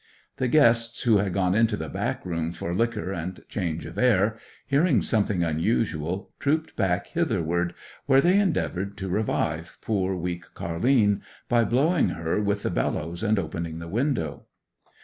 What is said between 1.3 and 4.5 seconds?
gone into the back room for liquor and change of air,